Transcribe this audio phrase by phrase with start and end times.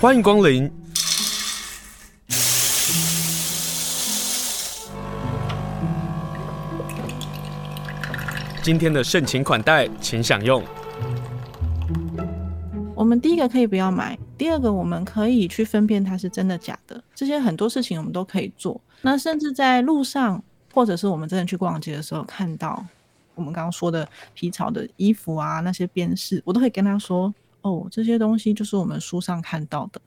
[0.00, 0.72] 欢迎光临。
[8.62, 10.64] 今天的盛情款待，请享用。
[12.94, 17.04] 我们第一个可以不要买，第二个我们可以去分辨它是真的假的。
[17.14, 18.80] 这些很多事情我们都可以做。
[19.02, 20.42] 那甚至在路上，
[20.72, 22.82] 或者是我们真的去逛街的时候，看到
[23.34, 30.00] 我们刚刚说的皮草的衣服啊，那些边饰，我都会跟他说：“哦，这些东西就是我们书上看到的。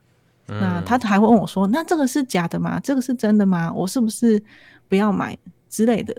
[0.48, 2.80] 嗯”那他还会问我说：“那这个是假的吗？
[2.84, 3.72] 这个是真的吗？
[3.74, 4.42] 我是不是
[4.88, 5.38] 不要买
[5.70, 6.16] 之类的？”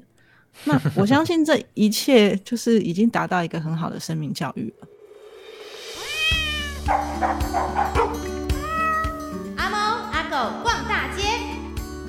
[0.64, 4.86] 那我相信这一切就是已经达到一个很好的生命教育了。
[9.56, 9.78] 阿猫
[10.12, 11.22] 阿狗逛大街，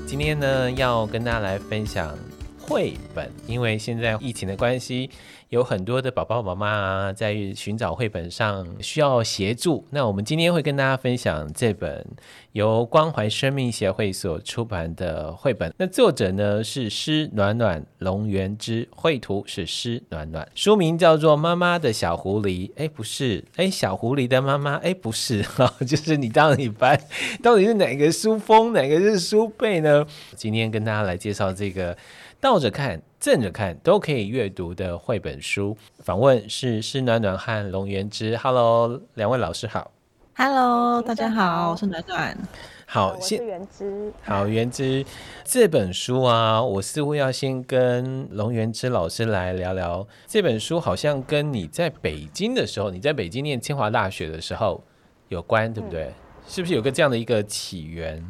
[0.05, 2.15] 今天呢要跟大家来分享
[2.59, 5.09] 绘本，因为现在疫情的关系。
[5.49, 9.85] 有很多的宝宝妈妈，在寻找绘本上需要协助。
[9.91, 12.05] 那我们今天会跟大家分享这本
[12.53, 15.71] 由关怀生命协会所出版的绘本。
[15.77, 20.47] 那作者呢是施暖暖、龙源之，绘图是施暖暖。
[20.55, 22.67] 书名叫做《妈妈的小狐狸》。
[22.75, 26.99] 哎，不是，哎，小狐狸的妈妈，哎，不是，哈，就是你当你翻，
[27.43, 30.05] 到底是哪个书封，哪个是书背呢？
[30.35, 31.95] 今天跟大家来介绍这个。
[32.39, 35.75] 倒着看，正着看都可以阅读的绘本书。
[35.99, 38.37] 访问是施暖暖和龙元之。
[38.37, 39.91] Hello，两位老师好。
[40.35, 42.37] Hello，大家好，我是暖暖。
[42.85, 44.13] 好，我是元之。
[44.21, 45.03] 好，元之
[45.43, 50.79] 这本书啊，我似乎要先跟龙元之老师来聊聊这本书。
[50.79, 54.83] 好像跟你在北京的时候，你在北京念清华大学的时候
[55.29, 56.03] 有关，对不对？
[56.03, 56.13] 嗯、
[56.47, 58.23] 是不是有个这样的一个起源？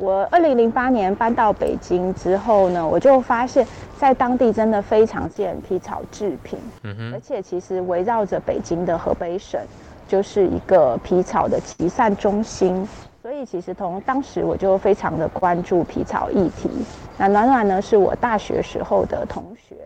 [0.00, 3.66] 我二零零八年搬到北京之后呢，我就发现，
[3.98, 9.60] 在当地真的非常见皮草制品，嗯哼，而且其实围绕着北京的河北省，
[10.08, 12.88] 就是一个皮草的集散中心，
[13.20, 16.70] 所以其实从当时我就非常的关注皮草议题。
[17.18, 19.76] 那暖暖呢，是我大学时候的同学，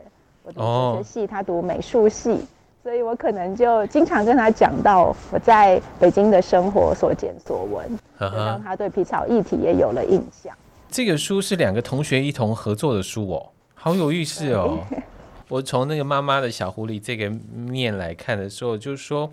[0.44, 2.46] 我读哲学系，他读美术系。
[2.84, 10.54] 所以我可能就经常跟他讲到我在北京的生活所见所闻，就让他对皮草议题也有了印象。
[10.90, 14.80] 这个书是两个同学一同合作的书哦，好有意思哦。
[15.48, 19.30] 我从那个妈妈的小狐狸这个面来看的时候，就是说，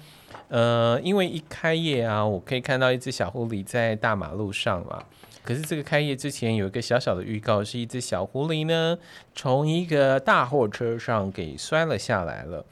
[0.47, 5.03] 呃，因为一开业啊，我可以看到一只小狐狸在大马路上嘛。
[5.43, 8.97] 可是这个开业之前有一个小小的预告，是一只小狐狸呢，
[9.35, 12.63] 从一个大货车上给摔了下来了。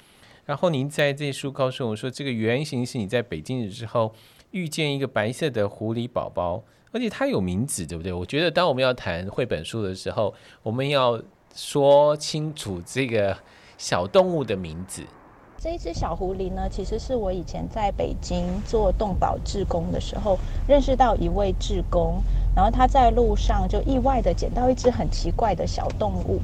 [0.50, 4.12] 然后您在这书告诉我说，这个原型是你在北京的时候
[4.50, 8.12] 遇见一个白色的狐狸宝宝，而且它有名字，对不对？
[8.12, 10.34] 我觉得当我们要谈绘本书的时候，
[10.64, 11.22] 我们要
[11.54, 13.38] 说清楚这个
[13.78, 15.04] 小动物的名字。
[15.60, 20.36] 这一只小狐狸呢，其实是我以前在北京做动保志工的时候
[20.68, 22.24] 认识到一位志工，
[22.56, 26.40] 然后他在路上就意外的捡到一只很奇怪的小动物。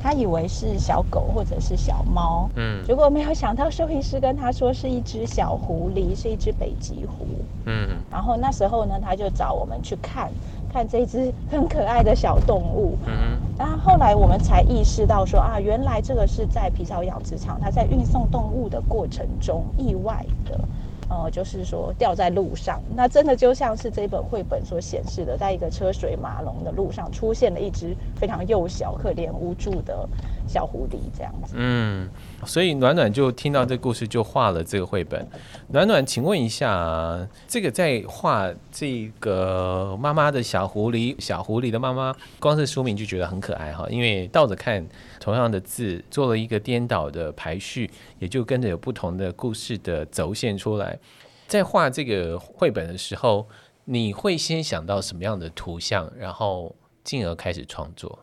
[0.00, 7.26] 他以为是小狗或者是小猫，嗯，结果没有想到兽医师跟他说是一只小狐狸，是一只北极狐，
[7.64, 10.30] 嗯，然后那时候呢，他就找我们去看
[10.72, 20.60] 看这只很可爱的小动物，嗯，然后后来我们才意识到说啊，原来这个是在皮草养殖场，它在运送动物的过程中意外的。
[21.08, 30.06] 呃，就是说掉在路上，那真的就像是这本绘本所显示的，在一个车水马龙的路上，出现了一只非常幼小、可怜、无助的
[30.48, 31.54] 小狐狸，这样子。
[31.56, 32.08] 嗯，
[32.46, 35.28] 所以暖暖就听到这故事，就画了这个绘本。
[35.68, 44.84] 暖暖，请问一下，这个在画这个妈妈的小狐狸，小狐狸的妈妈，光是书名就觉得很可爱哈，因为倒着看。
[45.20, 50.98] 同样的字做了一个颠倒的排序，也就跟着有不同的故事的轴线出来。
[51.46, 53.46] 在画这个绘本的时候，
[53.84, 58.18] 你会先想到什么样的图像，然后进而开始创作？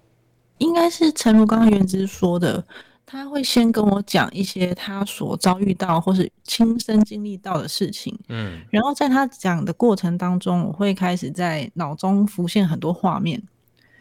[0.57, 2.63] 应该是诚如刚刚元之说的，
[3.05, 13.41] 他会先跟我讲一些他所遭遇到或是亲身经历到的事情，嗯，然后在他讲的过程当中，我会开始在脑中浮现很多画面，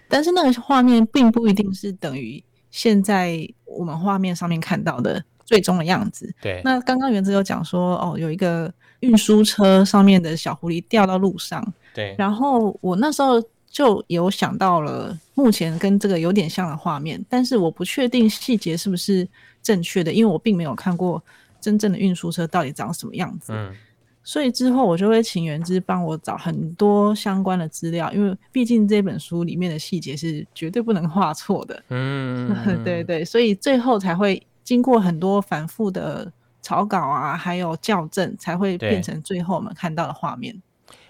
[0.08, 2.42] 但是那个画面并不一定是等于。
[2.70, 6.60] 现在我们画面上面看到的最终的样子，对。
[6.64, 8.68] 那刚刚元之有讲说，哦，有一个
[8.98, 11.64] 运输车上面的小狐狸掉到路上，
[11.94, 12.16] 对。
[12.18, 13.40] 然后我那时候
[13.74, 19.26] 就有想到了目前跟这个有点像的画面，但是我不确定细节是不是
[19.64, 21.20] 正确的，因为我并没有看过
[21.60, 23.52] 真正的运输车到底长什么样子。
[23.52, 23.74] 嗯。
[24.22, 31.82] 所以之后我就会请元之帮我找很多相关的资料，因为毕竟这本书里面的细节是绝对不能画错的。
[31.88, 32.48] 嗯，
[32.84, 36.32] 对对，所以最后才会经过很多反复的
[36.62, 40.62] 草稿啊，还有校正，才会变成最后我们看到的画面。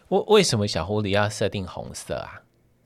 [0.09, 2.41] 为为什么小狐狸要设定红色啊？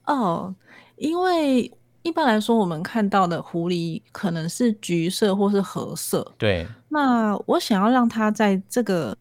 [0.08, 0.54] 哦，
[0.96, 1.70] 因为
[2.02, 6.26] 一般来说我们看到的狐狸可能是橘色或是褐色。
[6.38, 6.66] 对。
[6.88, 9.16] 那我想要让它在这个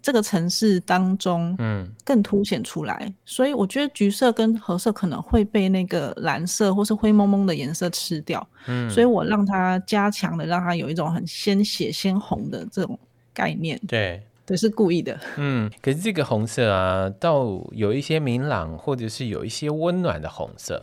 [0.00, 8.44] 这个城市当中，嗯，更凸显出来，嗯，所以我觉得橘色跟褐色可能会被那个蓝色或是灰蒙蒙的颜色吃掉。
[8.66, 12.98] 嗯，所以我让它加强的，让它有一种很鲜血鲜红的这种
[13.34, 13.78] 概念。
[13.86, 14.22] 对。
[14.50, 20.82] 这是故意的， 嗯，可是这个红色啊，倒有一些明朗，或者是有一些温暖的红色，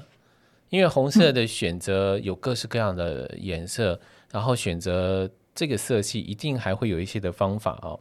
[0.69, 3.99] 因为红色的选择有各式各样的颜色，
[4.31, 7.99] 然后选择这个色系一定还会有一些的方法哦。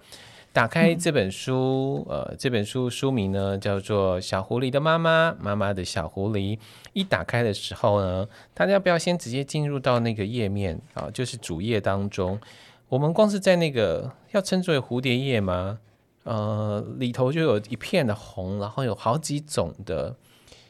[0.53, 6.57] 打开这本书，呃，这本书书名呢叫做《小狐狸的妈妈》，妈妈的小狐狸。
[6.93, 12.39] 一打开的时候呢，大家不要先直接进入到那个页面啊，就是主页当中。
[12.89, 15.81] 我们光是在那个要称之为蝴蝶叶吗？
[16.23, 20.17] 呃，里头就有一片的红，然后有好几种的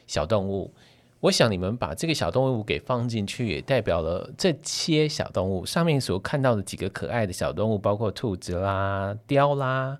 [0.05, 0.73] 小动物。
[1.19, 9.97] 我想你们把这个小动物给放进去，也代表了这些小动物上面所看到的几个可爱的小动物，包括兔子啦、雕啦，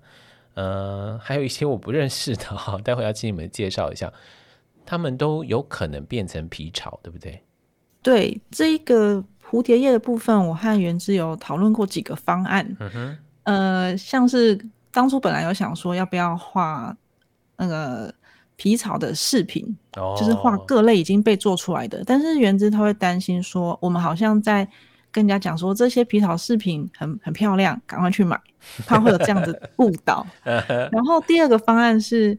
[0.54, 4.12] 呃，还有一些我不认识的哈，待会要请你们介绍一下，
[4.86, 7.42] 他们都有可能变成皮草，对不对？
[8.02, 9.24] 对，这一个。
[9.50, 12.76] 蝴蝶叶的部分，我和元之有讨论过几个方案。
[12.80, 14.58] 嗯哼，呃，像是
[14.90, 16.94] 当初本来有想说要不要画
[17.56, 18.12] 那个
[18.56, 19.64] 皮草的饰品，
[19.96, 22.02] 哦，就是画各类已经被做出来的。
[22.04, 24.68] 但是元之他会担心说，我们好像在
[25.10, 28.38] 跟人家讲说这些皮草饰品很很漂亮，赶快去买，
[28.86, 30.26] 怕会有这样子误导。
[30.44, 32.38] 然后第二个方案是，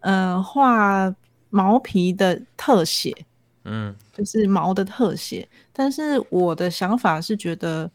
[0.00, 1.14] 呃，画
[1.48, 3.14] 毛皮的特写。
[3.64, 7.88] 嗯，就是毛的特写，但是我的想法是觉得，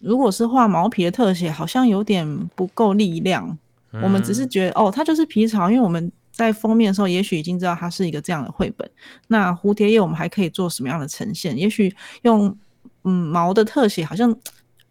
[0.00, 2.26] 如果是画毛皮的特写，好像有点
[2.56, 3.56] 不够力量。
[3.92, 4.02] 嗯。
[4.02, 8.90] 我们只是觉得，哦，它就是皮草，因为我们在封面的时候，也许已经知道它是一个这样的绘本。
[9.28, 11.56] 那蝴蝶叶我们还可以做什么样的呈现？
[11.56, 12.58] 也许用
[13.04, 14.34] 嗯毛的特写，好像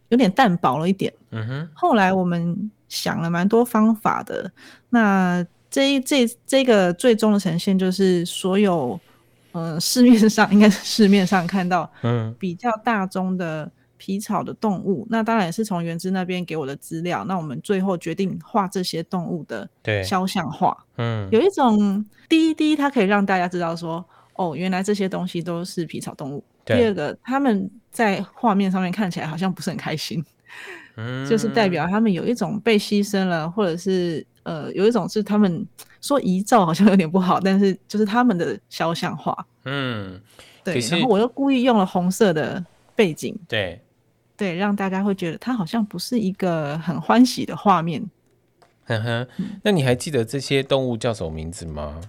[0.07, 1.13] 有点淡薄了一点。
[1.31, 1.69] 嗯哼。
[1.73, 4.49] 后来我们想了蛮多方法的，
[4.91, 8.97] 那这这这个最终的呈现就是所有。
[9.51, 17.23] 呃，市面上应该是市面上看到，嗯，比较大宗的皮草的动物，嗯、那当然也是从元之那边给我的资料。
[17.25, 19.69] 那我们最后决定画这些动物的
[20.03, 24.03] 肖像画，嗯，有一种第一，第一，它可以让大家知道说，
[24.35, 26.43] 哦，原来这些东西都是皮草动物。
[26.63, 30.23] 第二个，他们在画面上面看起来好像不是很开心，
[30.95, 35.67] 嗯，就是代表他们有一种被牺牲了，或者是呃，有一种是他们。
[36.01, 40.19] 说遗照好像有点不好，但是就是他们的肖像画，嗯，
[40.63, 40.79] 对。
[40.79, 42.65] 然后我又故意用了红色的
[42.95, 43.79] 背景，对，
[44.35, 48.03] 对，让大家会觉得它好像不是一个很欢喜的画面。
[48.85, 49.27] 呵呵，
[49.61, 52.01] 那你还记得这些动物叫什么名字吗？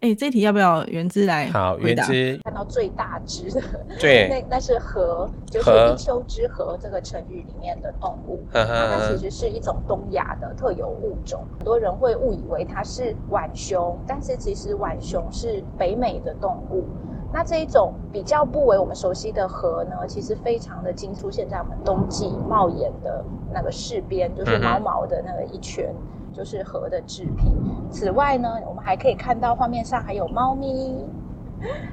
[0.00, 1.46] 哎、欸，这题要不要原汁来？
[1.48, 3.60] 好，原汁看到最大只的，
[4.00, 8.40] 对， 那那是河，就是“一丘之貉”这个成语里面的动物。
[8.50, 16.82] 那它其实是一种东亚的特有物种，很多人会误以为它是浣熊，但是其实浣熊是北美的动物。
[17.30, 25.84] 那这一种比较不为我们熟悉的河呢，其实非常的经出现在我们冬季帽檐的那个饰边，就是毛毛的那个一圈。
[25.90, 27.56] 嗯就是河的制品。
[27.90, 31.04] 此外呢，我们还可以看到画面上还有猫咪，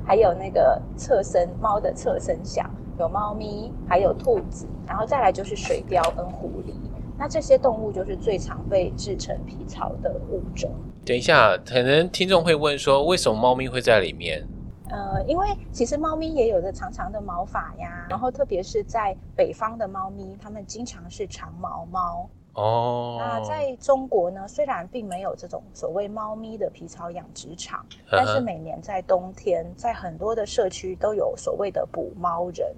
[0.05, 6.73] 还有那个侧身猫的侧身像，有猫咪，还有兔子，然后再来就是水貂跟狐狸。
[7.17, 10.69] 那这些动物就是最常被制成皮草的物种。
[11.03, 14.47] 等一下，可能听众会问说，为什么猫咪会在里面？
[14.89, 22.29] 呃，因为其实猫咪也有着长长的毛发呀，然后特别是在北方的猫咪，它们经常是长毛猫。
[22.57, 32.75] 哦，那在中国呢，虽然并没有这种所谓猫咪的皮草养殖场，但是每年在冬天，在很多的社区都有所谓的捕猫人，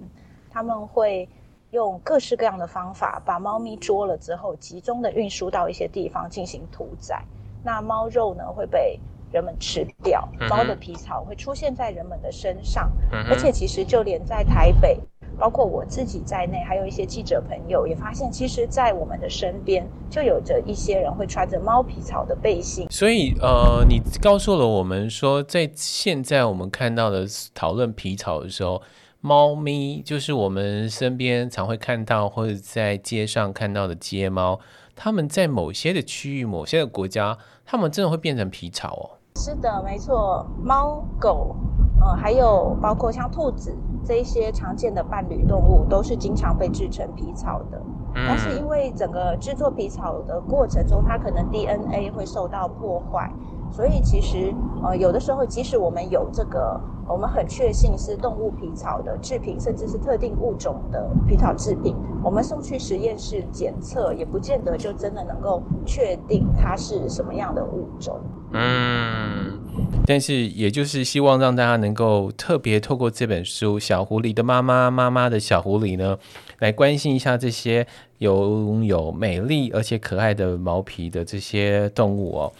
[0.50, 1.26] 他们会
[1.70, 7.24] 用各式各样的方法把猫咪捉了之后，集中的运输到一些地方进行屠宰。
[7.64, 9.00] 那猫肉呢会被
[9.32, 12.92] 人们吃掉，猫的皮草会出现在人们的身上，
[13.30, 15.00] 而且其实就连在台北。
[15.40, 22.86] 包括我自己在内，还有一些记者朋友也发现，其实，在我们的身边就有着一些人会穿着猫皮草的背心。
[22.90, 28.82] 所以，呃，你告诉了我们说，在现在我们看到的讨论皮草的时候，
[29.22, 34.60] 猫咪就是我们身边常会看到或者在街上看到的街猫，
[34.94, 39.08] 它们在某些的区域、某些的国家，它们真的会变成皮草哦。
[39.40, 41.56] 是的，没错，猫狗。
[42.02, 47.80] 呃，还有包括像兔子这一些常见的伴侣动物，都是经常被制成皮草的。
[48.14, 48.24] 嗯。
[48.26, 53.30] 但是因为整个制作皮草的过程中，它可能 DNA 会受到破坏，
[53.70, 56.80] 所以其实呃有的时候，即使我们有这个，
[57.10, 68.20] 我们很确信是动物皮草的制品，甚至是特定物种的皮草制品，我们送去实验室检测，也不见得就真的能够确定它是什么样的物种。
[68.52, 69.58] 嗯。
[70.06, 76.18] 但是，也就是希望让大家能够特别透过这本书《小狐狸的妈妈》，妈妈的小狐狸呢，
[76.58, 77.86] 来关心一下这些
[78.18, 82.52] 拥有美丽而且可爱的毛皮的这些动物哦。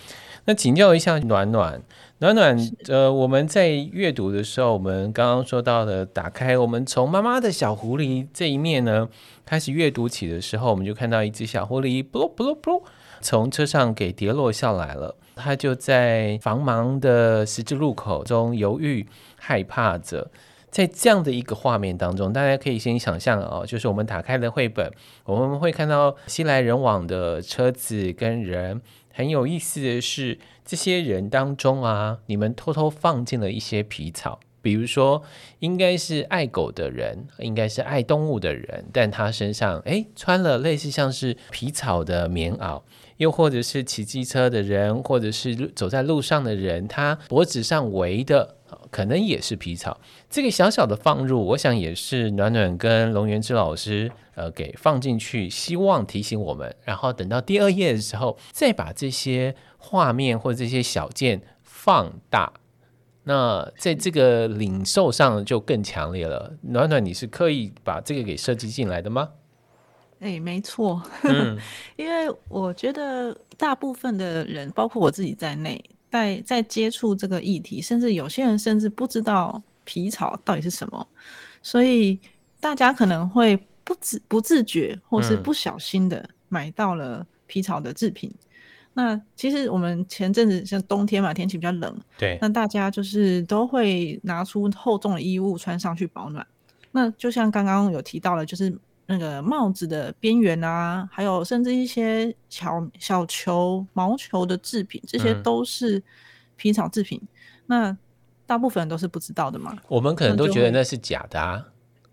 [0.45, 1.83] 那请教一下暖暖，
[2.23, 2.55] 暖暖，
[2.89, 9.09] 呃，我们在阅读的时候，我们刚刚说到的，打开我们从妈妈的小狐狸这一面呢，
[9.47, 12.83] 开始阅读起的时候，我们就看到一只小狐狸，噗噗噗，
[13.23, 15.17] 从车上给跌落下来了。
[15.35, 20.31] 它就在繁忙的十字路口中犹豫、害怕着。
[20.71, 24.91] 在这样的一个画面当中，大家可以先想象哦，就是我们打开了绘本，
[25.25, 28.81] 我们会看到熙来人往的车子跟人。
[29.13, 35.23] 很有意思的是，这些人当中啊，你们偷偷放进了一些皮草，比如说，
[35.59, 42.81] 应该是爱狗的人，应该是爱动物的人，但他身上诶穿了类似像是皮草的棉袄。
[43.17, 48.57] 又或者是骑机车的人，或者是走在路上的人，他脖子上围的
[48.91, 50.01] 可能也是皮草。
[50.29, 56.75] 这个小小的放入，我想也是暖暖跟龙源之老师呃给放进去，希望提醒我们。
[56.85, 62.53] 然后等到第二页的时候，再把这些画面或者这些小件放大，
[63.25, 66.55] 那在这个领受上就更强烈了。
[66.63, 69.31] 暖暖，你是刻意把这个给设计进来的吗？
[70.21, 71.59] 哎，没错，嗯、
[71.97, 81.07] 因为我觉得大部分的人，包括我自己在内，在在接触这个议题，甚至有些人甚至不知道皮草到底是什么，
[81.63, 82.19] 所以
[82.59, 88.29] 大家可能会不自不自觉，或是不小心的买到了皮草的制品。
[88.29, 88.47] 嗯、
[88.95, 96.47] 那其实我们前阵子像冬天嘛，天气比较冷，对，那大家就是都会拿出厚重的衣物穿上去保暖。
[96.93, 98.77] 那就像刚刚有提到了，就是。
[99.11, 106.01] 那个帽子的边缘啊，还有甚至一些小小球、毛球的制品，这些都是
[106.55, 107.21] 皮草制品。
[107.23, 107.29] 嗯、
[107.67, 107.99] 那
[108.47, 109.77] 大部分人都是不知道的嘛。
[109.89, 111.67] 我们可能都觉得那是假的啊。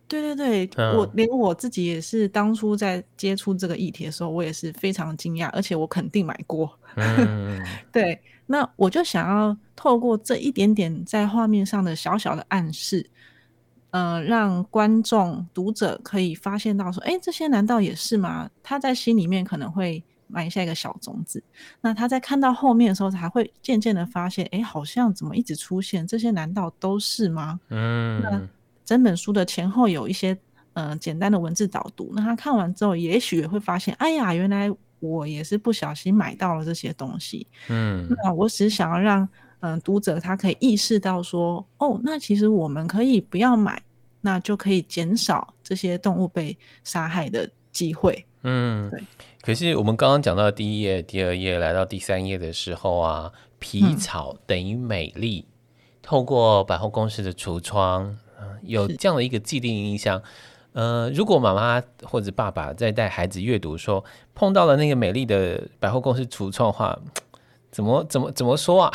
[0.07, 6.79] 对对对，嗯、我连我自己也是，当初在接触这个议题的时候，我也是非常惊讶，而且我肯定买过。
[6.95, 7.63] 嗯、
[7.93, 13.07] 对，那我就想要透过这一点点在画面上的小小的暗示。
[13.97, 18.47] 呃，让观众、读者可以发现到说，哎，这些难道也是吗？
[18.61, 21.43] 他在心里面可能会埋下一个小种子。
[21.81, 26.29] 那他在看到后面的时候，才会渐渐的发现，哎，好像怎么一直出现这些？
[26.29, 27.59] 难道都是吗？
[27.69, 28.21] 嗯。
[28.21, 28.39] 那
[28.85, 30.37] 整本书的前后有一些
[30.73, 32.11] 呃简单的文字导读。
[32.15, 37.47] 那他看完之后，也许也会发现，哎呀，原来我也是不小心买到了这些东西。
[37.69, 38.07] 嗯。
[38.23, 39.27] 那我只想要让
[39.61, 43.81] 嗯、呃、读者他可以意识到说，哦，那其实我们可以不要买。
[44.27, 48.25] 那就可以减少这些动物被杀害的机会。
[48.43, 49.01] 嗯，对。
[49.41, 55.45] 可是我们刚刚讲到第一页、第二页，来到第三页的时候啊，皮草等于美丽。
[55.47, 55.51] 嗯、
[56.01, 58.17] 透过百货公司的橱窗，
[58.63, 60.19] 有这样的一个既定印象。
[60.19, 60.23] 是
[60.73, 64.03] 呃，如果妈妈或者爸爸在带孩子阅读说，
[64.35, 66.99] 碰到了那个美丽的百货公司橱窗的话。
[67.69, 68.91] 怎么怎么怎么说啊？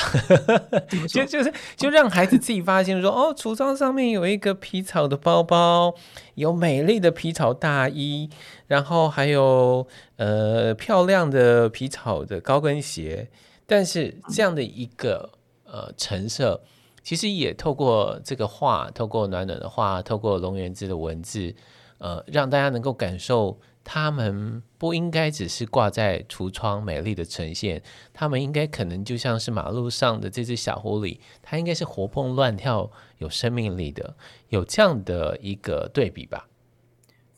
[0.89, 5.95] 说就就是就让孩子自己发现说哦，橱窗上面有一个皮草的包包，
[6.35, 8.29] 有美丽的皮草大衣，
[8.67, 9.87] 然后还有
[10.17, 13.29] 呃漂亮的皮草的高跟鞋。
[13.67, 15.31] 但是这样的一个
[15.65, 16.61] 呃陈设，
[17.03, 21.55] 其实也透过这个画，透过暖暖的画，透过龙源之的文字，
[21.99, 23.59] 呃，让大家能够感受。
[23.85, 34.15] 他们不应该只是挂在橱窗美丽的呈现，他们应该可能就像是马路上的这只小狐狸，它应该是活蹦乱跳、有生命力的，
[34.49, 36.47] 有这样的一个对比吧？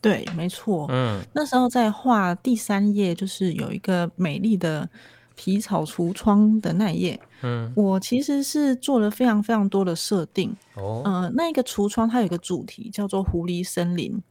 [0.00, 0.86] 对，没错。
[0.90, 4.86] 嗯，那时候在画第三页，就是有一个美丽的
[5.34, 7.18] 皮草橱窗的那一页。
[7.40, 10.54] 嗯，我其实是做了非常非常多的设定。
[10.74, 14.22] 哦，嗯、呃，那个橱窗它有一个主题叫做狐狸森林。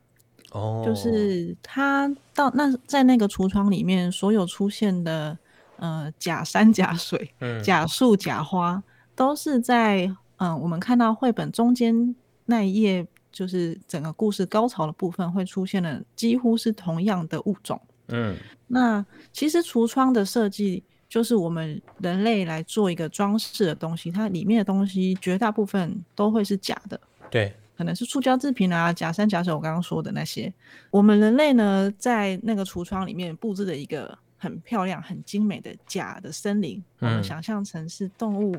[0.54, 5.36] 哦，就是他到那在那个橱窗里面，所有出现的
[5.78, 8.82] 呃假山假水、嗯、 假树假花，
[9.16, 10.06] 都是在
[10.38, 17.82] 嗯、呃、我们看到绘本中间那一页，就是整个故事高潮的部分会出现的，几乎是同样的物种。
[18.10, 18.36] 嗯，
[18.68, 27.00] 那其实橱窗的设计就是我们人类来做一个装饰的东西，它里面的东西绝大部分都会是假的。
[27.32, 27.52] 对。
[27.84, 30.52] 可能是塑胶制品啊，假山假水，我刚刚说的那些，
[30.90, 38.56] 我们人类呢，在那个橱窗里面布置了一个很漂亮、很精美的假的森林，我们想象成是动物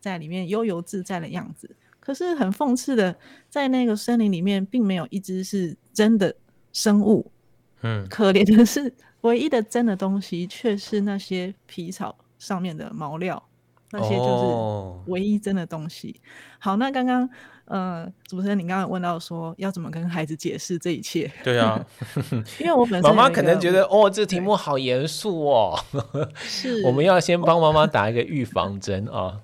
[0.00, 1.70] 在里面悠游自在的样子。
[2.00, 3.16] 可是很讽刺的，
[3.48, 6.34] 在那个森林里面，并没有一只是真的
[6.72, 7.30] 生物。
[7.82, 13.40] 嗯，可怜的是，唯一的真的东西却是那些皮草上面的毛料，
[13.94, 16.20] 那些就是唯一真的东西。
[16.20, 16.26] 哦、
[16.58, 17.28] 好，那刚刚
[17.66, 21.30] 呃，主持人你刚刚问到说要怎么跟孩子解释这一切？
[21.42, 21.84] 对啊，
[22.60, 25.78] 因为我本身妈妈可能觉得哦，这题目好严肃哦，
[26.34, 29.40] 是， 我们要先帮妈妈打一个预防针啊。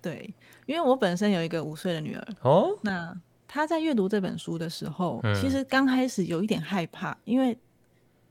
[0.00, 0.34] 对。
[0.66, 3.14] 因为我本身有一个五岁的女儿哦，那
[3.46, 7.54] 她在阅读这本书的时候，嗯、其实刚开始有一点害怕，因为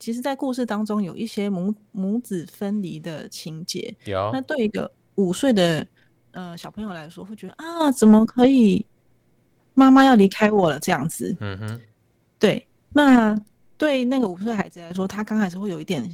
[0.00, 3.94] 其实，在故事当中有一些母母子分离的情节。
[4.04, 5.86] 有，那对一个五岁的
[6.32, 8.84] 呃小朋友来说，会觉得啊，怎么可以
[9.74, 11.36] 妈妈要离开我了这样子？
[11.40, 11.80] 嗯哼，
[12.38, 12.66] 对。
[12.92, 13.38] 那
[13.76, 16.08] 对那个五岁孩子来说，他刚开始会有一点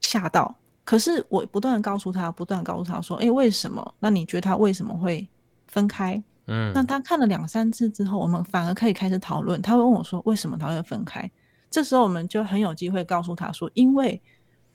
[0.00, 0.54] 吓到。
[0.84, 3.94] 可是我不断的告诉他，不断告诉他说，哎，为什么？
[3.98, 5.28] 那你觉得他为什么会？
[5.68, 9.60] 分开，嗯，那他看了两三次之后，我们反而可以开始讨论。
[9.60, 11.28] 他会问我说：“为什么他会分开？”
[11.68, 14.18] 这时候我们就很有机会告诉他说：“因为，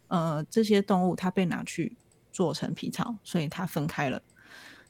[0.10, 1.98] 呃，这些动物它被拿去
[2.32, 4.22] 做成皮草，所以它分开了。”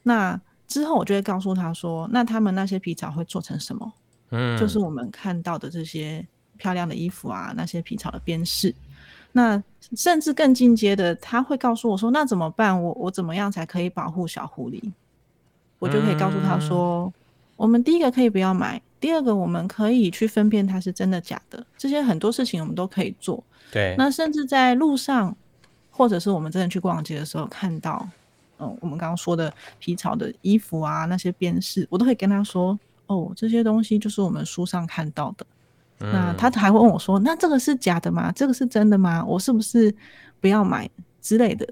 [0.02, 3.92] 那之后我就会告诉他说：“那他们那些皮草会做成什么？
[4.30, 8.74] 嗯，就是我们看到的这些漂亮的衣服啊，那些皮草的边饰。
[9.32, 9.62] 那
[9.96, 12.82] 甚至更进阶的，他会告诉我说：‘那怎么办？
[12.82, 14.80] 我我怎么样才可以保护小狐狸？’”
[15.78, 17.12] 我就可以告诉他说，嗯、
[17.56, 21.66] 我们第一个可以不要买，第二个我们可以去分辨它是真的假的。
[21.76, 23.42] 这些很多事情我们都可以做。
[23.72, 25.36] 对，那甚至在路上，
[26.02, 28.04] 或者是我们真的去逛街的时候，看到，
[28.58, 35.46] 嗯，我们刚刚说的皮草的衣服啊，那些边饰，我都会跟他说，哦，这些东西就是我们书上看到的。
[36.00, 38.32] 嗯、那他还会问我说，那这个是假的吗？
[38.32, 39.24] 这个是真的吗？
[39.24, 39.94] 我是不是
[40.40, 40.90] 不要买
[41.20, 41.68] 之类的？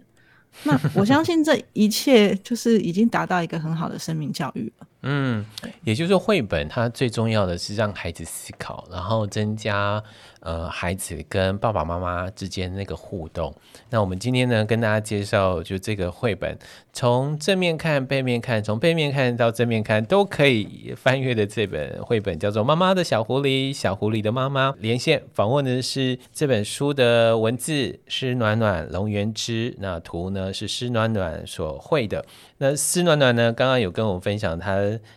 [0.63, 4.87] 那我相信这一切就是已经达到一个很好的生命教育了。
[5.03, 5.45] 嗯，
[5.85, 10.03] 也就是，绘本它最重要的是让孩子思考，然后增加
[10.41, 13.55] 呃孩子跟爸爸妈妈之间那个互动。
[13.89, 16.59] 那我们今天呢，跟大家介绍就这个绘本，
[16.93, 24.75] 从正面看、背面看，从背面看到正面看都可以翻阅的这本绘本，叫做《妈妈的小狐狸》，小狐狸的妈妈。
[24.79, 32.25] 连线访问的是这本书的文字施暖暖、龙元之，那图呢是施暖暖所绘的。
[32.59, 34.59] 那施暖暖呢，刚刚有跟我分享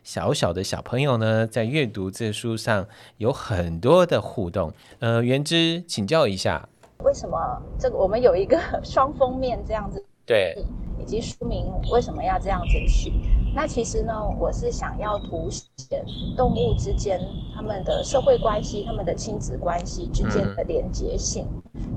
[0.03, 2.85] 小小的小朋友呢，在阅读这书上
[3.17, 4.73] 有很多的互动。
[4.99, 6.67] 呃，原之，请教一下，
[6.99, 7.37] 为什么
[7.79, 10.03] 这个我们有一个双封面这样子？
[10.25, 10.55] 对。
[10.99, 13.11] 以及书名为什么要这样子取？
[13.53, 16.01] 那其实呢，我是想要凸显
[16.37, 17.19] 动物之间
[17.53, 21.45] 他们的社会关系、他们的亲子关系之间的连结性。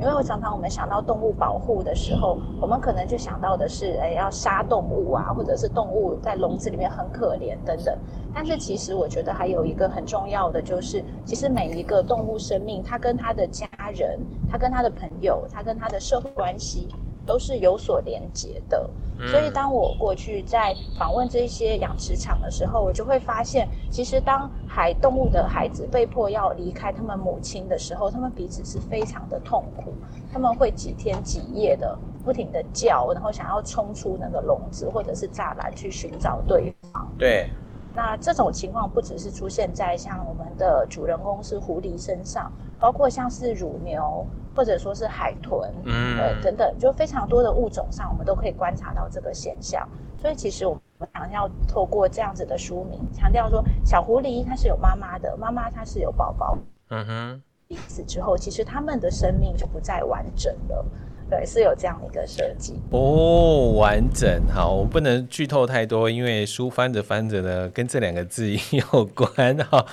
[0.01, 7.97] 因为我常常我们想到动物保护的时候，我们可能就想到的是，哎，要杀动物啊，或者是动物在笼子里面很可怜等等。
[8.35, 14.19] 但是其实我觉得还有一个很重要的，就是其实每一个动物生命，它跟它的家人，
[14.51, 16.89] 它跟它的朋友，它跟它的社会关系。
[17.27, 18.89] 都是有所连结的，
[19.31, 29.93] 所以当我过去在访问这些养殖场的时候，我就会发现，其实当海动物的孩子被迫要离开他们母亲的时候，他们彼此是非常的痛苦，
[30.33, 37.13] 他们会几天几夜的不停的叫，然后想要冲出那个笼子或者是栅栏去寻找对方。
[37.19, 37.51] 对，
[37.95, 44.25] 那这种情况不只是出现在像我们的主人公是狐狸身上，包括像是乳牛。
[44.57, 49.87] 或者说是海豚，嗯，对，等等，就非常多的物种上，我们都可以观察到这个现象。
[50.19, 56.57] 所以，其实我们想要透过这样子的书名，强调说，小狐狸它是有妈妈的，妈妈它是有宝宝。
[56.89, 60.85] 嗯哼，彼此之后，其实他们的生命就不再完整了。
[61.29, 62.81] 对，是有这样的一个设计。
[62.93, 64.41] 哦，完整。
[64.49, 69.85] 好，我不能剧透太多，因为书翻着翻着呢，跟这两个字 有关哈。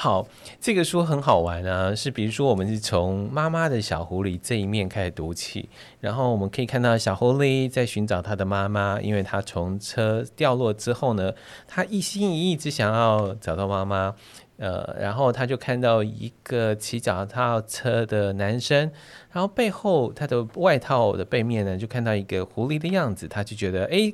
[0.00, 0.24] 好，
[0.60, 11.32] 这个书很好玩啊，是比如说我们是从妈妈的小狐狸这一面开始读起，然后我们可以看到小狐狸在寻找他的妈妈，因为他从车掉落之后呢，
[11.66, 14.14] 他一心一意只想要找到妈妈，
[14.58, 18.92] 呃，然后他就看到一个骑脚踏车的男生，
[19.32, 24.12] 然后背后他的外套的背面呢，就看到一个狐狸的样子，他就觉得哎，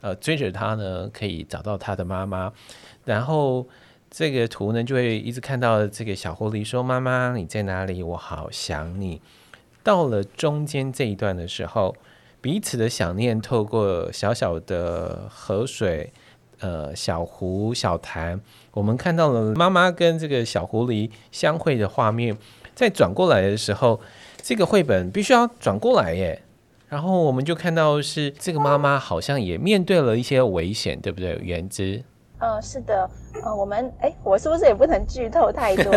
[0.00, 2.50] 呃，追着他呢可以找到他的妈妈，
[3.04, 3.66] 然后。
[4.10, 8.02] 这个图呢，就会一直看到这个小狐狸说：“妈妈，你在哪里？
[8.02, 9.20] 我好想你。”
[9.84, 11.94] 到了中间这一段的时候，
[12.40, 16.12] 彼此的想念透过小小的河水、
[16.60, 18.40] 呃小湖、小潭，
[18.72, 22.36] 我们看到了妈妈跟这个小狐狸相会的画面。
[22.74, 24.00] 再转过来的时候，
[24.42, 26.42] 这个绘本必须要转过来耶。
[26.88, 31.38] 然后我们就看到是这个妈妈好像也面对了一些危险，对不对？
[31.42, 32.02] 原之，
[32.38, 33.10] 呃，是的，
[33.42, 35.92] 呃，我们哎，我是不是也不能剧透太多？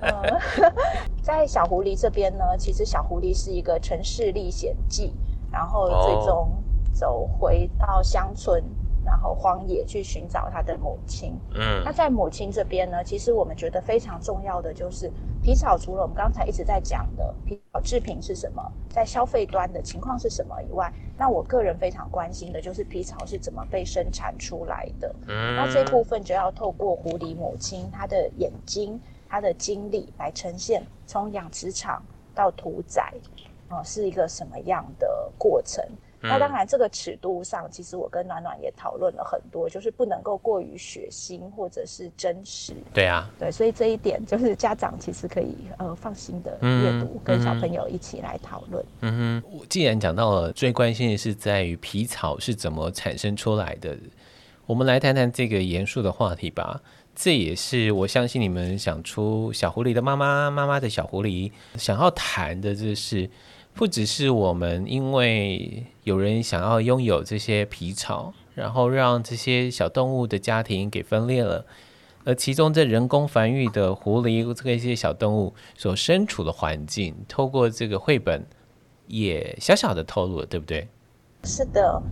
[0.00, 0.40] 呃
[1.22, 5.12] 在小狐狸这边呢，其实小狐狸是一个城市历险记，
[5.50, 6.50] 然后最终
[6.92, 8.62] 走回到乡村。
[9.10, 11.38] 哦然后荒野去寻找他的母亲。
[11.54, 15.10] 嗯，那在母亲这边呢，其实我们觉得非常重要的就是
[15.42, 25.14] 皮草，除了我们刚才一直在讲的皮草制品是什么，在消费端的情况是什么以外，那我个人非常关心的就是皮草是怎么被生产出来的。
[25.28, 32.02] 嗯，那这部分就要透过狐狸母亲她的眼睛、她的经历来呈现，从养殖场
[32.34, 33.12] 到屠宰，
[33.68, 35.84] 啊、呃，是一个什么样的过程。
[36.22, 42.74] 那当然，这个尺度上，其实我跟暖暖也讨论了很多，就是不能够过于血腥或者是真实。
[42.92, 48.84] 对啊，对，所以这一点就是家长其实可以呃放心的阅读，跟小朋友一起来讨论。
[49.00, 53.96] 嗯哼，我既然讲到了，最关心的是在于皮草是怎么产生出来的，
[54.66, 56.82] 我们来谈谈这个严肃的话题吧。
[57.14, 63.30] 这也是我相信你们想出小狐狸的妈妈，妈妈的小狐狸想要谈的，就是。
[63.74, 71.64] 不只是我们，因为有人想要拥有这些皮草，然后让这些小动物的家庭给分裂了，
[72.24, 78.44] 而其中这人工繁育的狐狸这个一些小动物所身处的环境，透过这个绘本
[79.06, 80.86] 也小小的透露了，对不对？
[81.44, 82.02] 是的，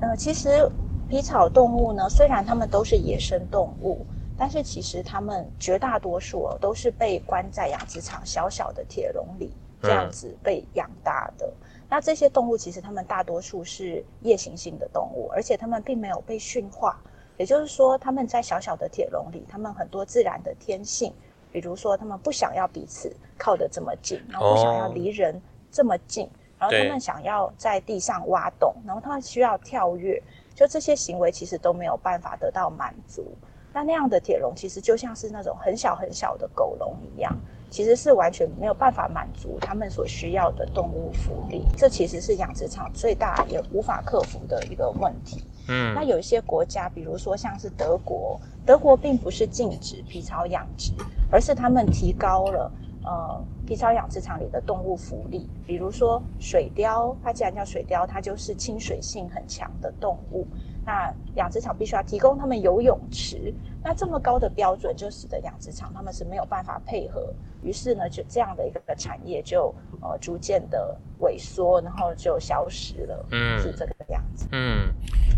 [0.00, 0.68] 呃，其实
[1.08, 4.04] 皮草动物呢，虽然它们都是野生动物，
[4.36, 9.52] 但是其实它们绝大多数都是被关在养殖场小小的铁笼里。
[9.80, 11.52] 这样子被养大的，嗯、
[11.88, 17.00] 那这些动物其实它们大多数是夜行性的动物，而且它们并没有被驯化，
[17.36, 21.12] 也就是说，它们在小小的铁笼里，它们很多自然的天性，
[21.52, 30.20] 比如说，它们不想要彼此靠得这么近，然后不想要离人这么近，哦、然后它们想要在地上挖洞，然后它们需要跳跃，
[30.54, 33.24] 就这些行为其实都没有办法得到满足。
[33.72, 37.36] 那那样的铁笼其实就像是那种很小很小的狗笼一样。
[37.70, 45.42] 其实是完全没有办法满足他们所需要的动物福利，这其实是养殖场最大也无法克服的一个问题。
[45.68, 50.92] 嗯，那有一些国家，比如说像是德国，德国并不是禁止皮草养殖，
[51.30, 52.72] 而是他们提高了
[53.04, 55.46] 呃皮草养殖场里的动物福利。
[55.66, 60.46] 比如说水貂，它既然叫水貂，它就是亲水性很强的动物。
[60.88, 63.52] 那养殖场必须要提供他们游泳池，
[63.84, 67.30] 那这么高的标准就使得养殖场他们是没有办法配合，
[67.62, 74.88] 于是呢，就这样的一个产业就呃逐渐的萎缩，然后就消失了，嗯，是这个样子，嗯，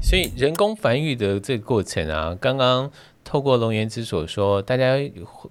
[0.01, 2.89] 所以人工繁育的这个过程啊，刚刚。
[3.31, 4.97] 透过龙岩之所说，大家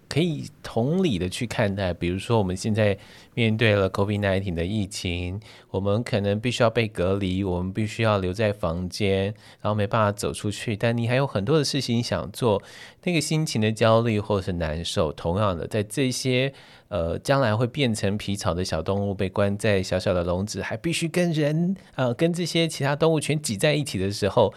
[0.10, 2.98] 可以同理的去看待，比如说我们现在
[3.34, 5.40] 面对了 COVID-19 的疫情，
[5.72, 10.76] 我们可能必须要被隔离，我们必须要留在房间，然后没办法走出去。
[10.76, 12.62] 但你还有很多的事情想做，
[13.06, 16.52] 那个心情的焦虑或是难受，同样的，在这些
[16.90, 24.54] 呃将来会变成皮草的小动物被关在小小的笼子，还必须跟人呃跟这些其他动物全挤在一起的时候。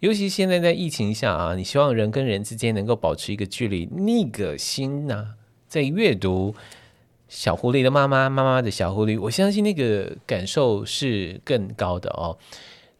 [0.00, 5.34] 尤其现在在疫情下啊，你希望人跟人之间能够保持一个距离，那个心呐、
[5.68, 6.54] 在阅读
[7.28, 12.38] 小狐狸的妈妈妈妈的小狐狸，我相信那个感受是更高的哦。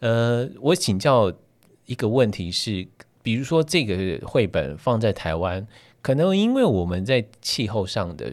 [0.00, 1.32] 呃，我请教
[1.86, 2.86] 一个问题是，
[3.22, 5.66] 比如说这个绘本放在台湾，
[6.02, 8.30] 可能因为我们在气候上的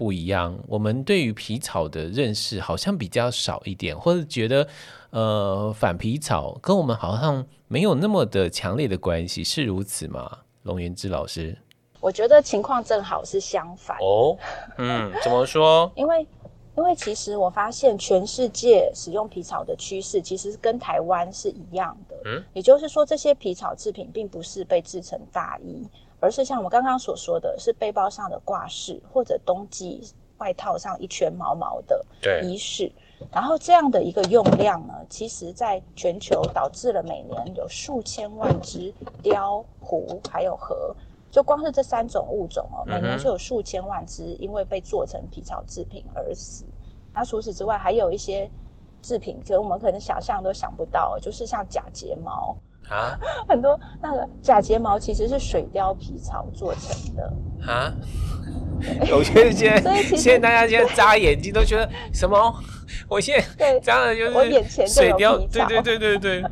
[0.00, 4.66] 不一样，我们对于皮草的认识好像比较少一点，或者觉得。
[5.10, 10.38] 呃，反皮草跟我们好像没有那么的强烈的关系，是如此吗？
[10.62, 11.58] 龙元之老师，
[11.98, 14.38] 我觉得情况正好是相反哦。
[14.78, 15.90] 嗯，怎么说？
[15.98, 16.24] 因为，
[16.76, 22.14] 因为其实我发现全世界使用皮草的趋势，其实跟台湾是一样的。
[22.26, 25.84] 嗯，也就是说，这些皮草制品并不是被制成大衣，
[26.20, 30.00] 而是像我们刚刚所说的是背包上的挂饰，或者冬季
[30.38, 32.04] 外套上一圈毛毛的
[32.42, 32.92] 仪式。
[33.30, 40.96] 然后这样的一个用量呢，其实在全球导致了每年有数千万只貂、狐还有河，
[41.30, 46.64] 就光是这三种物种哦，每年就有数千万只因为被做成皮草制品而死。
[47.12, 48.50] 那除此之外，还有一些
[49.02, 52.56] 制品，其实我们可能想象都想不到，就是像假睫毛
[52.90, 57.32] 啊，很多那个假睫毛其实是水貂皮草做成的
[57.66, 57.92] 啊。
[59.12, 62.54] 我觉得现在 现在大家现在扎眼睛都觉得什么？
[63.08, 64.32] 我现在扎的就是
[64.86, 66.44] 水貂，对对对对对。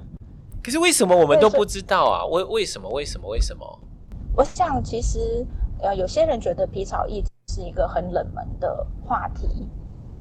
[0.63, 2.25] 可是为什么我们都不知道啊？
[2.27, 2.89] 为为什么？
[2.91, 3.29] 为什么？
[3.29, 3.81] 为什么？
[4.37, 5.47] 我想，其实
[5.81, 9.67] 呃，有些人觉得皮草一直是一个很冷门的话题，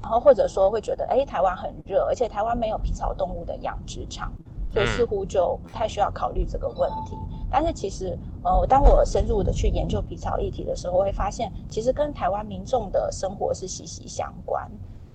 [0.01, 4.31] 然后或者说会觉得，哎，台湾很热，而且台湾没有皮草动物的养殖场，
[4.71, 7.15] 所以似乎就不太需要考虑这个问题。
[7.49, 14.69] 但是其实，呃，当我深入的去研究皮草议题的时候，我会发现其实跟台湾民众的生活是息息相关。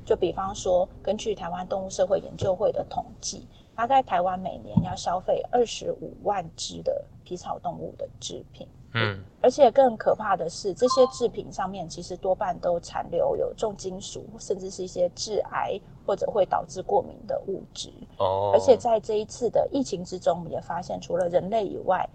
[0.04, 8.66] 就比方说，根据台湾动物社会研究会的统计，大概台湾每年要消费二十五万只的皮草动物的制品。
[8.94, 17.90] 嗯，而且更可怕的是，这些制品上面其实多半都残留有重金属，甚至是一些致癌或者会导致过敏的物质。
[18.18, 22.08] 哦，而且在这一次的疫情之中，我们也发现，除了人类以外，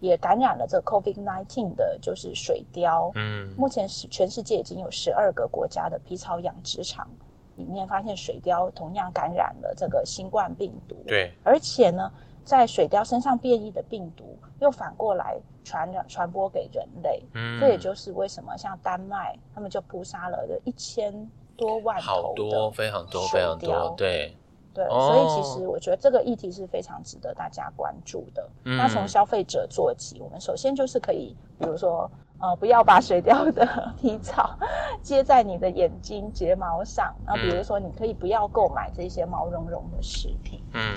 [0.00, 3.10] 也感染了这 COVID-19 的，就是水貂。
[3.14, 7.08] 嗯，目前是全世界已经有十二个国家的皮草养殖场
[7.56, 10.96] 里面发现水貂同样感染了这个新冠病毒。
[11.06, 12.12] 对，而且呢，
[12.44, 17.22] 在水貂身上变异的病毒又反过来传染传播给人类。
[17.34, 21.12] 嗯，这也就是为什么像丹麦，他们就扑杀了一千
[21.56, 24.36] 多万头好多，非常多，非常多，对。
[24.74, 28.44] 对，所以其实我觉得这个议题是非常值得大家关注的。
[28.64, 33.64] 嗯、那从消费者做起，我们首先就是可以，比如说，呃，不要把水貂的
[33.96, 34.58] 皮草
[35.00, 37.14] 接在你的眼睛、睫毛上。
[37.24, 40.60] 那比如说，你可以不要购买这些毛茸茸的食品。
[40.72, 40.92] 嗯，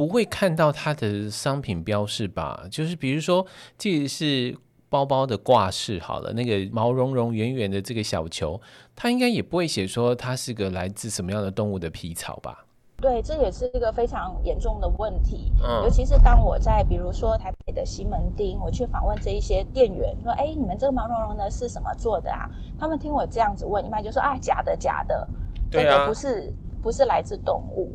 [0.00, 2.66] 不会看到它的商品标示吧？
[2.70, 3.44] 就是比如说，
[3.76, 4.58] 即使是
[4.88, 8.58] 包包的挂饰，好了，那个毛茸茸、圆圆的这个小球，
[8.96, 12.64] 它应该也不会写说它是个来自什么样的动物的皮草吧？
[12.96, 15.52] 对，这也是一个非常严重的问题。
[15.62, 22.48] 嗯，尤其是当我在比如说台北的西门町，我去访问这一些店员，说：“哎，你们这个毛茸茸的是什么做的啊？”
[22.80, 25.28] 他们听我这样子问，一般就说：“啊，假的，假的，
[25.70, 27.94] 这个不是，不是来自动物。”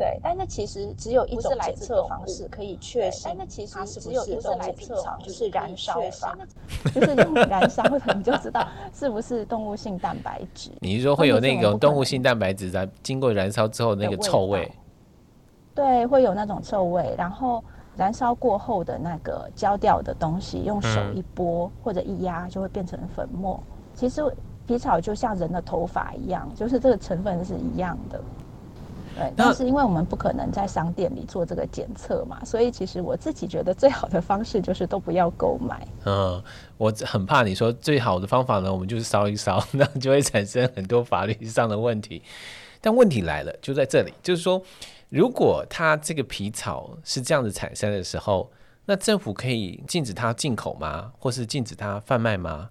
[0.00, 6.34] 对，但是其实只有一种检测方式可以确实，但是其实只有一种检测，就是燃烧法，
[6.94, 10.70] 就是用燃烧的，你就知道是不是动物性蛋白质。
[10.80, 14.72] 你是说会有那种动物性蛋白质在经过燃烧之后那个臭味？
[15.74, 17.14] 对，会有那种臭味。
[17.18, 17.62] 然后
[17.94, 23.62] 燃烧过后的那个焦掉的东西，用手一拨或者一压，就会变成粉末。
[23.94, 24.22] 其实
[24.66, 28.18] 皮草就像人的头发一样，就是这个成分是一样的。
[29.16, 35.86] 对，但是因为我们不可能在商店里做这个检测嘛，所以其实我自己觉得最好的方式就是都不要购买。
[36.04, 36.42] 嗯，
[36.76, 42.22] 我很怕你说最好的方法呢，我们就是烧一烧， 那就会产生很多法律上的问题。
[42.80, 44.62] 但问题来了，就在这里，就是说，
[45.10, 48.50] 如果它这个皮草是这样子产生的时候，
[48.86, 51.12] 那政府可以禁止它进口吗？
[51.18, 52.70] 或是禁止它贩卖吗？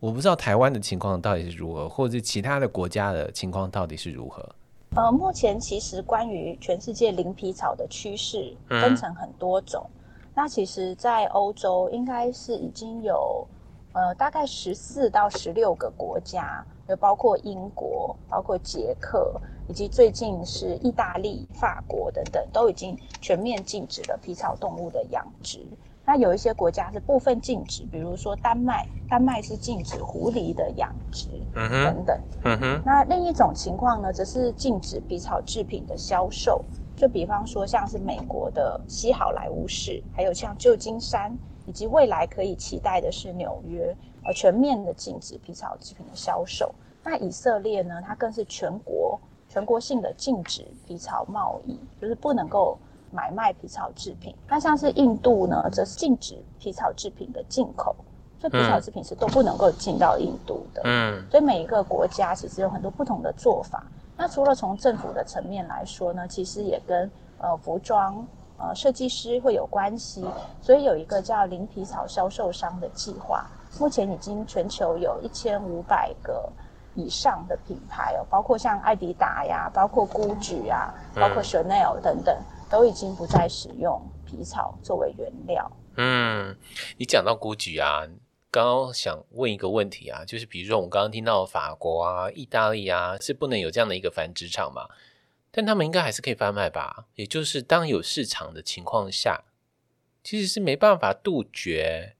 [0.00, 4.46] 我不知道台湾的情况到底是如何，或者是其他的国家的情况到底是如何。
[4.94, 9.84] 呃，目前其实关于全世界零皮草的趋势分成很多种。
[9.84, 10.00] 嗯、
[10.34, 13.44] 那其实，在欧洲应该是已经有
[13.92, 25.58] 呃大概十四到十六个国家，有包括英国、包括捷克，以及最近是意大利、法国等等，都已经全面禁止了皮草动物的养殖。
[26.06, 32.82] 那有一些国家是部分禁止，比如说丹麦，丹麦是禁止狐狸的养殖，嗯哼，等等，嗯哼。
[32.84, 36.62] 那另一种情况呢，则是禁止皮草制品的销售，
[36.94, 46.74] 就比方说像是美国的西好莱坞市，还有像旧金山，以及未来可以期待的是纽约，呃，全面的禁止皮草制品的销售。
[47.02, 52.76] 那以色列呢，它更是全国全国性的禁止皮草贸易，就是不能够。
[53.14, 57.94] 买卖皮草制品，那像是印度呢，则是禁止皮草制品的进口，
[58.40, 60.82] 所以皮草制品是都不能够进到印度的。
[60.84, 63.84] 嗯，所以每一个国家其实有很多不同的做法。
[64.16, 68.26] 那除了从政府的层面来说呢，其实也跟呃服装
[68.58, 70.24] 呃设计师会有关系。
[70.60, 73.46] 所以有一个叫零皮草销售商的计划，
[73.78, 76.48] 目前已经全球有一千五百个
[76.94, 82.36] 以上的品牌哦，包括像艾迪达呀，包括 GUCCI 啊，包括 Chanel 等等。
[82.70, 85.70] 都已经不再使用皮草作为原料。
[85.96, 86.56] 嗯，
[86.96, 88.06] 你讲到规矩啊，
[88.50, 94.88] 刚刚想问一个问题啊，就是比如说我们刚刚听到法国啊、意大利啊是不能有这样的一个繁殖场嘛，
[95.50, 97.06] 但他们应该还是可以贩卖吧？
[97.14, 99.44] 也就是当有市场的情况下，
[100.22, 102.16] 其实是没办法杜绝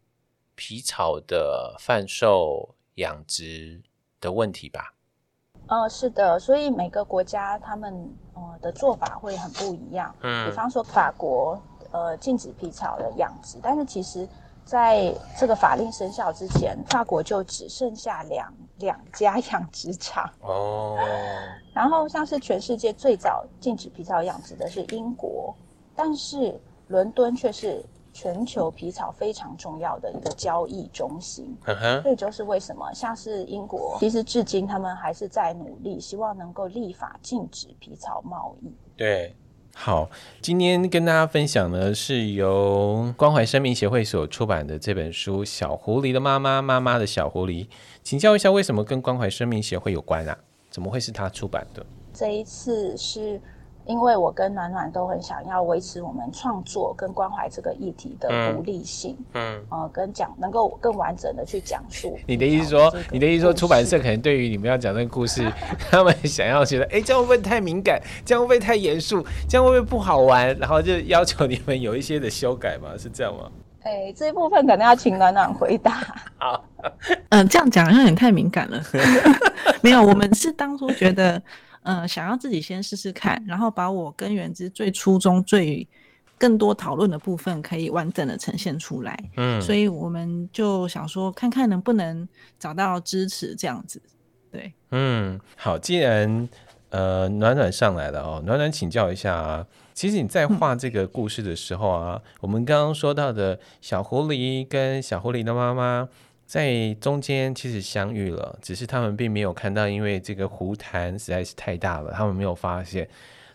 [0.54, 3.82] 皮草的贩售、养殖
[4.20, 4.94] 的问题吧？
[5.66, 7.92] 呃，是的，所以每个国家他们
[8.34, 10.14] 呃的做法会很不一样。
[10.22, 11.58] 嗯，比方说法国
[11.90, 14.28] 呃禁止皮草的养殖，但是其实
[14.64, 20.30] 在这个法令生效之前，法国就只剩下两两家养殖场。
[20.40, 20.98] 哦。
[21.72, 25.54] 然后像是全世界最早禁止皮草养殖的是英国，
[25.96, 31.54] 但是伦敦却是全球皮草非常重要的一个交易中心。
[31.66, 38.72] 嗯哼，这就是为什么像是英国，其实至今他们还是在努力，希望能够立法禁止皮草贸易。
[38.96, 39.34] 对。
[39.76, 40.08] 好，
[40.40, 47.64] 今天跟大家分享的是由关怀生命协会所出版的这本书《小狐狸的妈妈，妈妈的小狐狸》。
[48.04, 50.38] 请教一下，为什么跟关怀生命协会有关啊？
[50.70, 51.84] 怎么会是他出版的？
[52.12, 53.40] 这一次是。
[53.86, 62.18] 因为我跟暖暖都很想要维持我们创作跟关怀这个议题的独立性，嗯，嗯呃，跟讲能够更完整的去讲述。
[62.26, 65.52] 你的意思说，你的意思说，出版社可能对于你们要讲这个故事，
[65.90, 68.00] 他们想要觉得，哎，这样会不会太敏感？
[68.24, 69.22] 这样会不会太严肃？
[69.48, 70.56] 这样会不会不好玩？
[70.58, 72.90] 然后就要求你们有一些的修改吗？
[72.98, 73.50] 是这样吗？
[73.82, 76.00] 哎，这一部分可能要请暖暖回答。
[76.40, 76.64] 好，
[77.28, 78.82] 嗯，这样讲好像有点太敏感了。
[79.82, 81.42] 没有，我们是当初觉得。
[81.84, 85.86] 嗯，想要自己先试试看，然后把我跟元之最初衷、最
[86.38, 89.18] 更多讨论的部分，可以完整的呈现出来。
[89.36, 92.26] 嗯，所以我们就想说，看看能不能
[92.58, 94.00] 找到支持这样子。
[94.50, 96.48] 对，嗯，好，既然
[96.88, 106.08] 呃暖暖上来了哦，暖暖请教一下啊，其实你在画这个故事的时候啊，嗯、我们刚刚说到的小狐狸跟小狐狸的妈妈。
[106.46, 113.08] 在中间其实相遇了，只是他们并没有看到，因为这个湖潭实在是太大了，他们没有发现。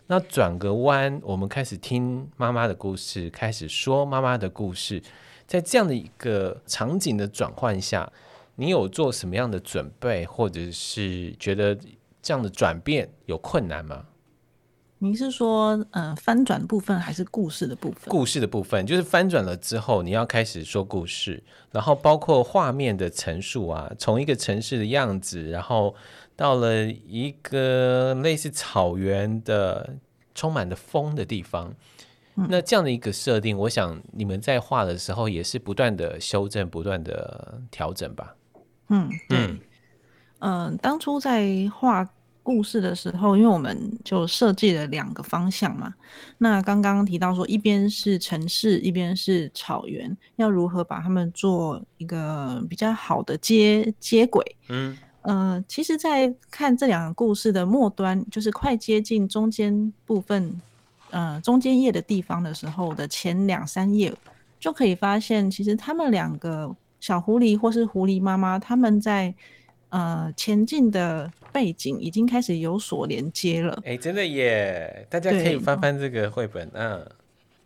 [0.08, 5.00] 那转个弯，我们开始听妈妈的故事，开始说妈妈的故事。
[5.46, 8.12] 在这样的一个场景的转换下，
[8.56, 11.78] 你有做什么样的准备，或者是觉得
[12.20, 14.04] 这样的转变有困难吗？
[15.02, 18.10] 你是说，呃，翻转部分还是故事的部分？
[18.10, 25.94] 故事的部分就是翻转了之后，你要开始说故事，然后包括画面的陈述啊，从一个城市的样子，然后
[26.36, 29.96] 到了一个类似草原的、
[30.34, 31.74] 充满了风的地方。
[32.34, 38.34] 嗯、那这样的一个设定，我想你们在画的时候也是不断的修正、不断的调整吧？
[38.90, 39.60] 嗯，对，嗯、
[40.40, 42.06] 呃，当初在画。
[42.50, 45.94] 故事的时候，因为我们就设计了两个方向嘛。
[46.38, 54.44] 那刚刚提到说，一边是城市，一边是草原，要如何把它们做一个比较好的接接轨？
[54.68, 60.60] 嗯，呃，其实，在看这两个故事的末端，就是快接近中间部分，
[61.10, 64.12] 呃，中间页的地方的时候的前两三页，
[64.58, 69.32] 就可以发现，其实他们两个小狐狸或是狐狸妈妈，他们在。
[69.90, 73.74] 呃，前进的背景已经开始有所连接了。
[73.84, 75.04] 哎、欸，真的耶！
[75.10, 77.04] 大家可以翻翻这个绘本，嗯，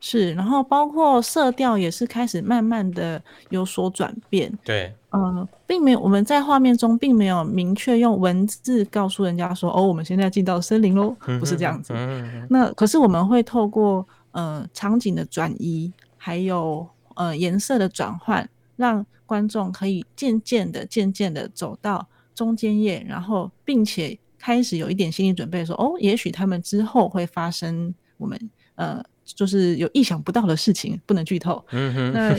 [0.01, 0.33] 是。
[0.33, 4.51] 然后包括色调也是开始慢慢的有所转变。
[4.65, 11.93] 对，呃，并没有我们在画面中并没有明确用文字告诉人家说，哦，我们现在进到森林喽，不是这样子。
[11.95, 22.09] 嗯、那可是我们会透过呃场景的转移，还有呃颜色的转换，让观众可以渐渐的、渐渐的走到。
[22.35, 28.39] 中间页，然后并且开始有一点心理准备说，说哦，也许他们之后会发生我们
[28.75, 31.65] 呃，就是有意想不到的事情，不能剧透。
[31.71, 32.37] 嗯哼，那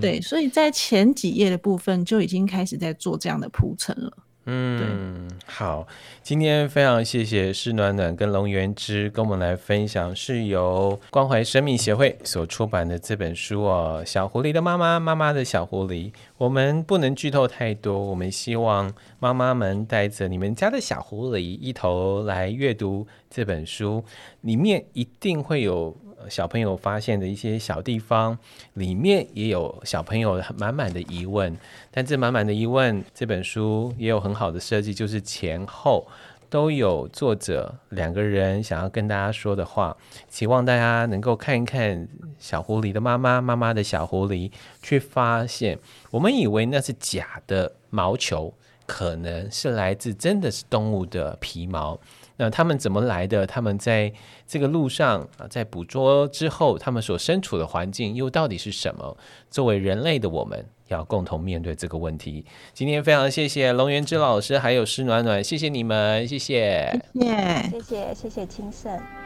[0.00, 4.16] 对，所以在前几页的部分就已经开始在做这样的铺陈了。
[4.44, 5.86] 嗯，好，
[6.20, 16.10] 今天非常谢谢施暖暖跟龙元之跟我们来分享，是由关怀生命协会所出版的这本书哦，《小狐狸的妈妈，妈妈的小狐狸》。
[16.38, 24.02] 我们不能剧透太多，我们希望妈妈们带着你们家的小狐狸一头来阅读这本书，
[24.40, 25.96] 里面一定会有。
[26.28, 28.38] 小朋友发现的一些小地方，
[28.74, 31.56] 里面也有小朋友满满的疑问。
[31.90, 36.06] 但这满满的疑问，这本书也有很好的设计，就是前后
[36.48, 39.96] 都有作者两个人想要跟大家说的话。
[40.28, 42.08] 希望大家能够看一看
[42.38, 44.50] 小狐狸的妈妈，妈妈的小狐狸，
[44.82, 45.78] 去发现
[46.10, 48.52] 我们以为那是假的毛球，
[48.86, 51.98] 可能是来自真的是动物的皮毛。
[52.36, 53.46] 那他们怎么来的？
[53.46, 54.12] 他们在
[54.46, 59.16] 这个路上啊，在捕捉之后，他们所身处的环境又到底是什么？
[59.50, 62.44] 作为人类的我们，要共同面对这个问题。
[62.72, 69.21] 今天非常谢谢龙元之老师，还有施暖暖，谢谢你们，谢谢，谢谢，谢谢，谢谢青盛。